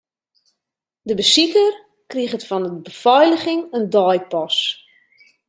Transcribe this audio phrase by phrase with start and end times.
[1.07, 1.73] De besiker
[2.11, 4.57] kriget fan de befeiliging in deipas.